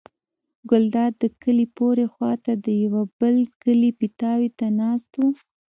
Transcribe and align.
ګلداد 0.69 1.13
د 1.21 1.23
کلي 1.41 1.67
پورې 1.77 2.05
خوا 2.13 2.33
ته 2.43 2.53
د 2.65 2.67
یوه 2.83 3.01
بل 3.19 3.37
کلي 3.63 3.91
پیتاوي 3.99 4.49
ته 4.59 4.65
ناست 4.79 5.11
و. 5.21 5.23